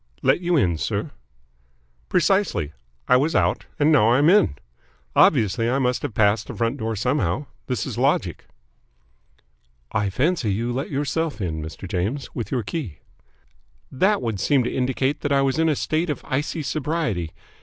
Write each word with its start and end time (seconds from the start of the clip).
"Let 0.23 0.41
you 0.41 0.57
in, 0.57 0.77
sir?" 0.79 1.11
"Precisely. 2.09 2.73
I 3.07 3.17
was 3.17 3.35
out 3.35 3.65
and 3.77 3.91
now 3.91 4.09
I 4.09 4.17
am 4.17 4.31
in. 4.31 4.55
Obviously 5.15 5.69
I 5.69 5.77
must 5.77 6.01
have 6.01 6.15
passed 6.15 6.47
the 6.47 6.55
front 6.55 6.77
door 6.77 6.95
somehow. 6.95 7.45
This 7.67 7.85
is 7.85 7.99
logic." 7.99 8.45
"I 9.91 10.09
fancy 10.09 10.51
you 10.51 10.73
let 10.73 10.89
yourself 10.89 11.39
in, 11.39 11.61
Mr. 11.61 11.87
James, 11.87 12.33
with 12.33 12.49
your 12.51 12.63
key." 12.63 12.97
"That 13.91 14.23
would 14.23 14.39
seem 14.39 14.63
to 14.63 14.73
indicate 14.75 15.21
that 15.21 15.31
I 15.31 15.43
was 15.43 15.59
in 15.59 15.69
a 15.69 15.75
state 15.75 16.09
of 16.09 16.25
icy 16.27 16.63
sobriety. 16.63 17.31